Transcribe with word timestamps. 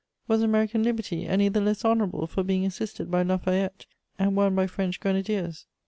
Was 0.27 0.41
American 0.41 0.81
liberty 0.81 1.27
any 1.27 1.47
the 1.47 1.61
less 1.61 1.85
honourable 1.85 2.25
for 2.25 2.41
being 2.41 2.65
assisted 2.65 3.11
by 3.11 3.21
La 3.21 3.37
Fayette 3.37 3.85
and 4.17 4.35
won 4.35 4.55
by 4.55 4.65
French 4.65 4.99
grenadiers? 4.99 5.67